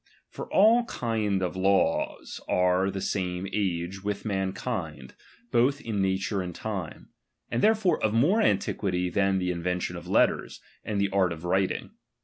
^H 0.01 0.03
For 0.31 0.51
all 0.51 0.83
kind 0.85 1.43
of 1.43 1.55
laws 1.55 2.41
are 2.47 2.87
of 2.87 2.93
the 2.93 3.01
same 3.01 3.47
age 3.53 4.03
with 4.03 4.23
^B 4.23 4.29
mankind, 4.29 5.13
both 5.51 5.79
in 5.79 6.01
nature 6.01 6.41
and 6.41 6.55
time; 6.55 7.09
and 7.51 7.61
therefore 7.61 7.99
^M 7.99 8.01
of 8.05 8.11
more 8.15 8.41
antiquity 8.41 9.11
than 9.11 9.37
the 9.37 9.51
invention 9.51 9.95
of 9.95 10.07
letters, 10.07 10.57
^M 10.59 10.63
and 10.93 10.99
the 11.01 11.11
art 11.11 11.31
of 11.31 11.43
writing. 11.43 11.91